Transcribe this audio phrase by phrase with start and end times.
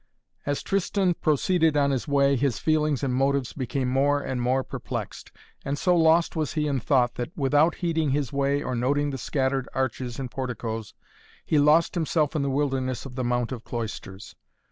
[0.47, 5.31] As Tristan proceeded on his way his feelings and motives became more and more perplexed,
[5.63, 9.19] and so lost was he in thought that, without heeding his way or noting the
[9.19, 10.95] scattered arches and porticoes,
[11.45, 14.33] he lost himself in the wilderness of the Mount of Cloisters.